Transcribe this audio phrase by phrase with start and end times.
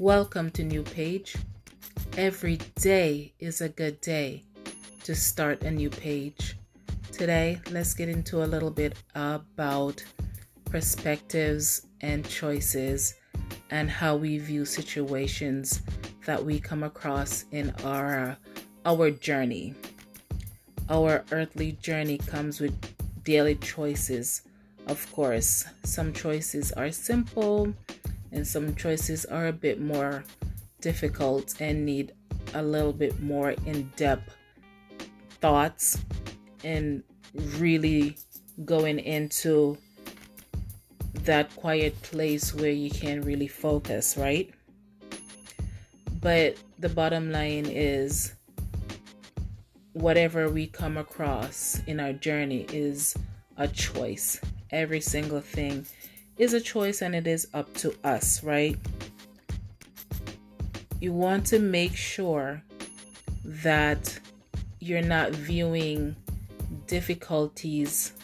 [0.00, 1.36] Welcome to New Page.
[2.16, 4.44] Every day is a good day
[5.04, 6.56] to start a new page.
[7.12, 10.02] Today, let's get into a little bit about
[10.64, 13.16] perspectives and choices
[13.70, 15.82] and how we view situations
[16.24, 18.38] that we come across in our
[18.86, 19.74] our journey.
[20.88, 22.72] Our earthly journey comes with
[23.22, 24.40] daily choices.
[24.86, 27.74] Of course, some choices are simple
[28.32, 30.24] and some choices are a bit more
[30.80, 32.12] difficult and need
[32.54, 34.36] a little bit more in-depth
[35.40, 35.98] thoughts
[36.64, 37.02] and
[37.58, 38.16] really
[38.64, 39.76] going into
[41.24, 44.50] that quiet place where you can really focus, right?
[46.20, 48.34] But the bottom line is
[49.92, 53.16] whatever we come across in our journey is
[53.56, 54.40] a choice.
[54.70, 55.86] Every single thing
[56.40, 58.78] is a choice and it is up to us, right?
[60.98, 62.62] You want to make sure
[63.44, 64.18] that
[64.78, 66.16] you're not viewing
[66.86, 68.14] difficulties,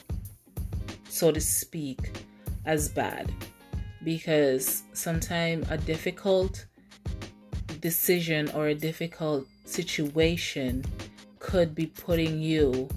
[1.11, 2.11] so to speak,
[2.65, 3.31] as bad
[4.03, 6.65] because sometimes a difficult
[7.81, 10.83] decision or a difficult situation
[11.39, 12.89] could be putting you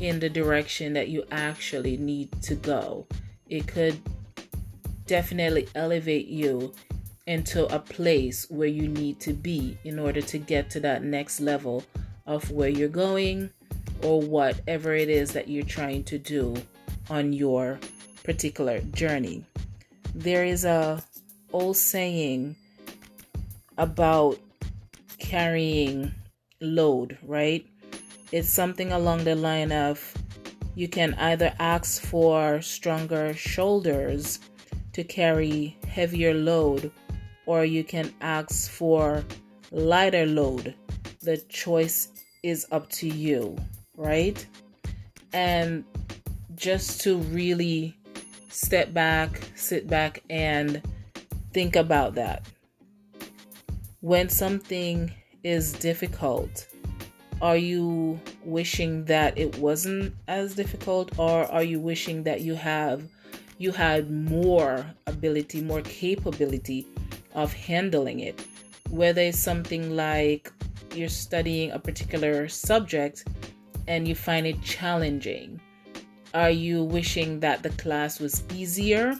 [0.00, 3.06] in the direction that you actually need to go.
[3.48, 4.00] It could
[5.06, 6.72] definitely elevate you
[7.26, 11.40] into a place where you need to be in order to get to that next
[11.40, 11.82] level
[12.26, 13.50] of where you're going
[14.02, 16.54] or whatever it is that you're trying to do
[17.10, 17.78] on your
[18.22, 19.44] particular journey.
[20.14, 21.02] There is a
[21.52, 22.56] old saying
[23.78, 24.38] about
[25.18, 26.12] carrying
[26.60, 27.66] load, right?
[28.32, 30.14] It's something along the line of
[30.74, 34.40] you can either ask for stronger shoulders
[34.94, 36.90] to carry heavier load
[37.46, 39.24] or you can ask for
[39.70, 40.74] lighter load.
[41.20, 42.08] The choice
[42.42, 43.56] is up to you,
[43.96, 44.44] right?
[45.32, 45.84] And
[46.54, 47.96] just to really
[48.48, 50.80] step back, sit back, and
[51.52, 52.46] think about that.
[54.00, 56.66] When something is difficult,
[57.42, 63.02] are you wishing that it wasn't as difficult or are you wishing that you have
[63.58, 66.86] you had more ability, more capability
[67.34, 68.46] of handling it?
[68.90, 70.52] Whether it's something like
[70.94, 73.24] you're studying a particular subject
[73.88, 75.60] and you find it challenging
[76.34, 79.14] are you wishing that the class was easier?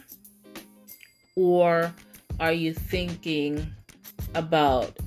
[1.37, 1.93] Or
[2.41, 3.71] are you thinking
[4.33, 4.97] about,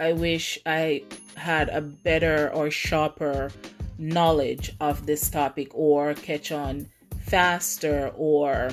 [0.00, 1.04] I wish I
[1.36, 3.52] had a better or sharper
[3.98, 6.88] knowledge of this topic or catch on
[7.28, 8.70] faster or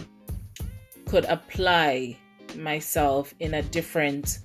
[1.05, 2.17] could apply
[2.55, 4.39] myself in a different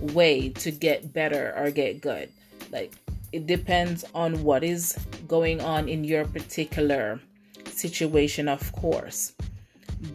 [0.00, 2.30] way to get better or get good?
[2.72, 2.94] Like,
[3.32, 4.96] it depends on what is
[5.28, 7.20] going on in your particular
[7.66, 9.34] situation, of course,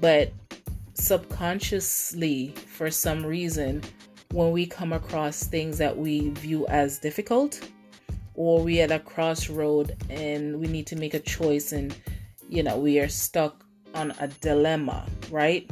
[0.01, 0.31] but
[0.93, 3.81] subconsciously, for some reason,
[4.31, 7.69] when we come across things that we view as difficult,
[8.33, 11.95] or we at a crossroad and we need to make a choice, and
[12.49, 15.69] you know, we are stuck on a dilemma, right?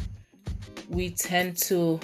[0.89, 1.99] We tend to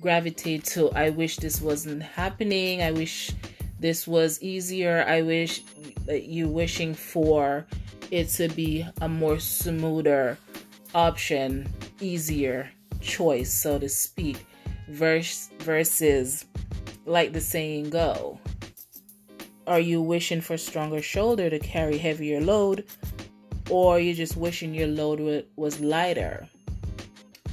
[0.00, 3.32] gravitate to, I wish this wasn't happening, I wish
[3.80, 5.62] this was easier, I wish
[6.08, 7.66] you wishing for
[8.10, 10.38] it to be a more smoother
[10.94, 11.68] option,
[12.00, 12.70] easier
[13.00, 14.46] choice, so to speak,
[14.88, 16.46] verse, versus
[17.06, 18.38] like the saying go.
[19.66, 22.84] Are you wishing for stronger shoulder to carry heavier load,
[23.70, 26.48] or you're just wishing your load was lighter?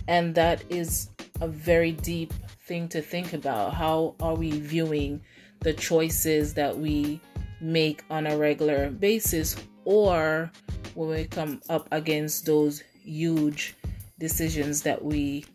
[0.08, 1.09] And that is
[1.42, 2.34] a very deep
[2.68, 3.74] thing to think about.
[3.74, 5.22] How are we viewing
[5.62, 7.20] the choices that we
[7.62, 9.56] make on a regular basis?
[9.85, 10.52] or
[10.96, 13.76] when we come up against those huge
[14.20, 15.46] decisions that we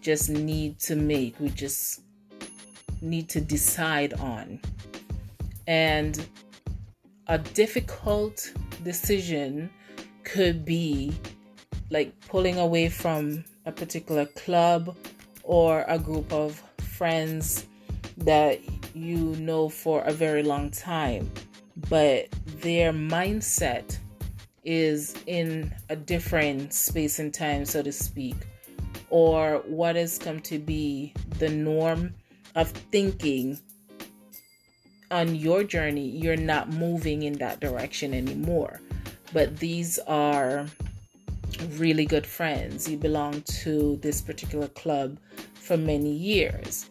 [0.00, 2.00] just need to make, we just
[3.00, 4.58] need to decide on.
[5.66, 6.26] And
[7.28, 8.52] a difficult
[8.82, 9.70] decision
[10.24, 11.12] could be
[11.90, 14.96] like pulling away from a particular club
[15.42, 17.66] or a group of friends
[18.16, 18.60] that
[18.94, 21.30] you know for a very long time
[21.88, 22.28] but
[22.60, 23.98] their mindset
[24.64, 28.36] is in a different space and time, so to speak,
[29.10, 32.14] or what has come to be the norm
[32.54, 33.58] of thinking
[35.10, 38.80] on your journey, you're not moving in that direction anymore.
[39.34, 40.66] But these are
[41.76, 42.88] really good friends.
[42.88, 45.18] You belong to this particular club
[45.54, 46.88] for many years.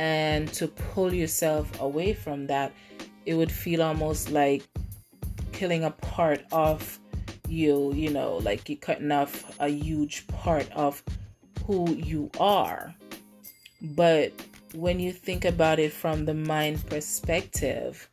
[0.00, 2.72] and to pull yourself away from that,
[3.26, 4.62] it would feel almost like
[5.52, 6.98] killing a part of
[7.46, 11.02] you, you know, like you're cutting off a huge part of
[11.66, 12.94] who you are.
[13.82, 14.32] But
[14.74, 18.08] when you think about it from the mind perspective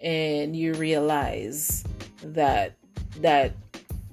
[0.00, 1.84] and you realize
[2.24, 2.74] that
[3.22, 3.54] that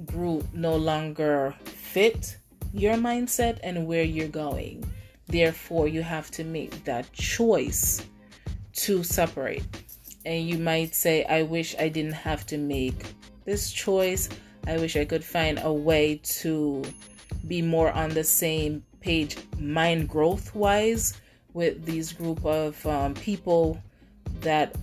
[0.05, 2.37] group no longer fit
[2.73, 4.85] your mindset and where you're going.
[5.27, 8.05] Therefore you have to make that choice
[8.73, 9.65] to separate.
[10.25, 13.13] And you might say i wish i didn't have to make
[13.45, 14.29] this choice.
[14.67, 16.83] I wish i could find a way to
[17.47, 21.19] be more on the same page mind growth wise
[21.53, 23.81] with these group of um, people
[24.41, 24.75] that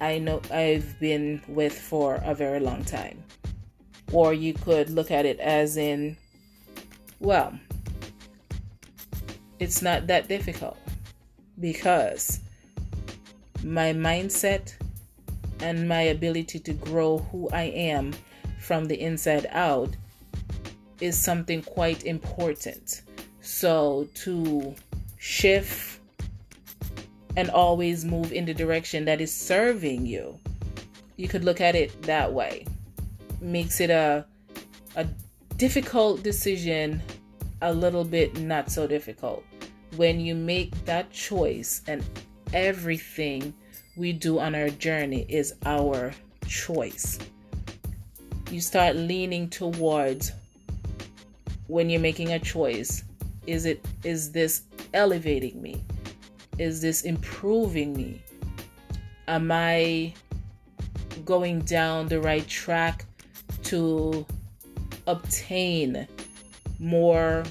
[0.00, 3.22] I know I've been with for a very long time.
[4.12, 6.16] Or you could look at it as in,
[7.18, 7.58] well,
[9.58, 10.76] it's not that difficult
[11.58, 12.40] because
[13.64, 14.74] my mindset
[15.60, 18.12] and my ability to grow who I am
[18.60, 19.90] from the inside out
[21.00, 23.02] is something quite important.
[23.40, 24.74] So to
[25.18, 26.00] shift
[27.36, 30.38] and always move in the direction that is serving you.
[31.16, 32.66] You could look at it that way.
[33.42, 34.24] Makes it a
[34.96, 35.06] a
[35.56, 37.02] difficult decision
[37.60, 39.44] a little bit not so difficult.
[39.96, 42.02] When you make that choice and
[42.54, 43.52] everything
[43.96, 46.12] we do on our journey is our
[46.46, 47.18] choice.
[48.50, 50.32] You start leaning towards
[51.66, 53.04] when you're making a choice,
[53.46, 54.62] is it is this
[54.94, 55.82] elevating me?
[56.58, 58.22] Is this improving me?
[59.28, 60.14] Am I
[61.24, 63.06] going down the right track
[63.72, 64.26] to
[65.06, 66.06] obtain
[66.78, 67.42] more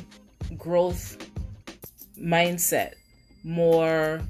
[0.56, 1.18] growth
[2.15, 2.94] mindset,
[3.44, 4.21] more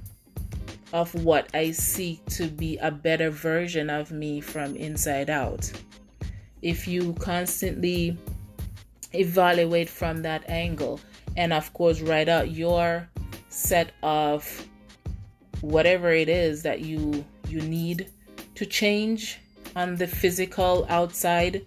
[0.93, 5.69] of what I seek to be a better version of me from inside out.
[6.61, 8.17] If you constantly
[9.11, 11.01] evaluate from that angle
[11.35, 13.09] and, of course, write out your
[13.49, 14.65] set of
[15.59, 18.09] whatever it is that you you need
[18.55, 19.39] to change
[19.75, 21.65] on the physical outside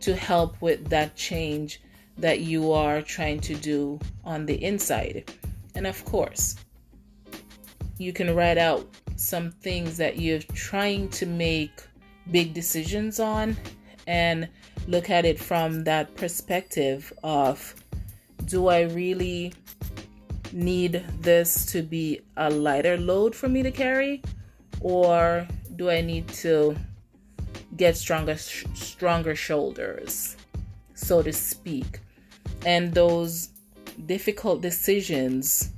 [0.00, 1.80] to help with that change
[2.16, 5.30] that you are trying to do on the inside.
[5.74, 6.56] And of course,
[7.98, 8.86] you can write out
[9.16, 11.82] some things that you're trying to make
[12.30, 13.56] big decisions on
[14.06, 14.48] and
[14.86, 17.74] look at it from that perspective of
[18.46, 19.52] do I really
[20.52, 24.22] need this to be a lighter load for me to carry
[24.80, 25.46] or
[25.76, 26.76] do I need to
[27.78, 30.36] get stronger stronger shoulders
[30.94, 32.00] so to speak
[32.66, 33.50] and those
[34.06, 35.70] difficult decisions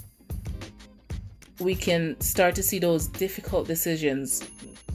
[1.61, 4.43] we can start to see those difficult decisions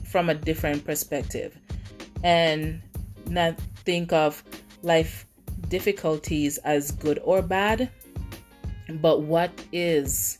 [0.04, 1.56] from a different perspective
[2.24, 2.82] and
[3.28, 4.42] not think of
[4.82, 5.26] life
[5.68, 7.88] difficulties as good or bad
[9.00, 10.38] but what is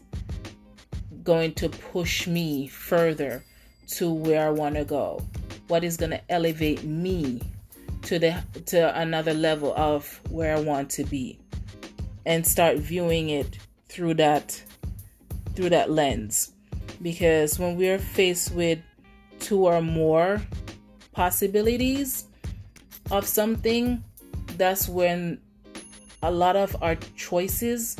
[1.22, 3.44] going to push me further
[3.88, 5.22] to where I want to go?
[5.68, 7.40] What is going to elevate me
[8.02, 11.38] to the to another level of where I want to be?
[12.24, 14.62] And start viewing it through that
[15.54, 16.52] through that lens.
[17.02, 18.78] Because when we're faced with
[19.40, 20.40] two or more
[21.12, 22.24] possibilities
[23.10, 24.02] of something,
[24.56, 25.40] that's when
[26.22, 27.96] a lot of our choices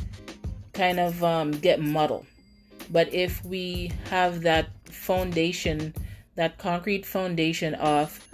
[0.73, 2.27] kind of um, get muddled.
[2.91, 5.95] But if we have that foundation,
[6.37, 8.27] that concrete foundation of,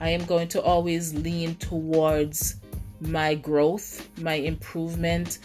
[0.00, 2.56] I am going to always lean towards
[3.00, 5.38] my growth, my improvement,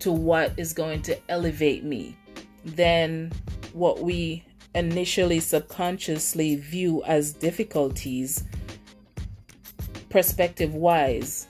[0.00, 2.16] to what is going to elevate me,
[2.64, 3.32] then
[3.72, 8.44] what we initially subconsciously view as difficulties,
[10.10, 11.46] perspective wise,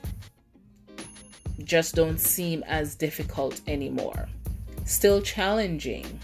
[1.65, 4.29] just don't seem as difficult anymore.
[4.85, 6.21] Still challenging,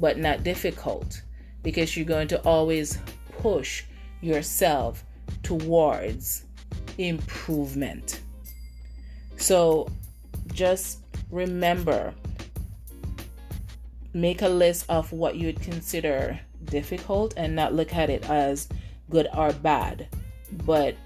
[0.00, 1.22] but not difficult
[1.62, 2.98] because you're going to always
[3.38, 3.84] push
[4.20, 5.04] yourself
[5.42, 6.44] towards
[6.98, 8.20] improvement.
[9.36, 9.88] So
[10.52, 10.98] just
[11.30, 12.14] remember
[14.12, 18.68] make a list of what you would consider difficult and not look at it as
[19.08, 20.08] good or bad,
[20.64, 20.96] but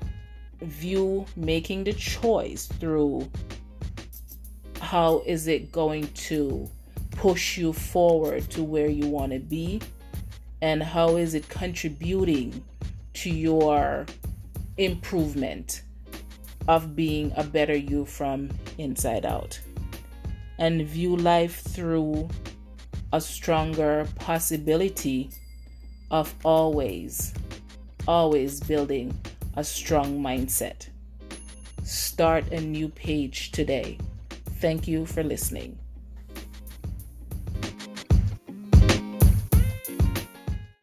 [0.62, 3.30] view making the choice through
[4.80, 6.68] how is it going to
[7.12, 9.80] push you forward to where you want to be
[10.64, 12.64] and how is it contributing
[13.12, 14.06] to your
[14.78, 15.82] improvement
[16.68, 19.60] of being a better you from inside out?
[20.58, 22.30] And view life through
[23.12, 25.30] a stronger possibility
[26.10, 27.34] of always
[28.08, 29.18] always building
[29.56, 30.88] a strong mindset.
[31.82, 33.98] Start a new page today.
[34.60, 35.78] Thank you for listening.